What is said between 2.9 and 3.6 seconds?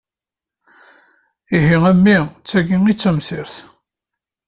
i d tamsirt!